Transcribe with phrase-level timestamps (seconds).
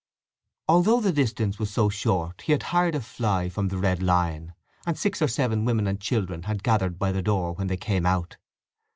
[0.67, 4.55] Although the distance was so short he had hired a fly from the Red Lion,
[4.83, 8.07] and six or seven women and children had gathered by the door when they came
[8.07, 8.37] out.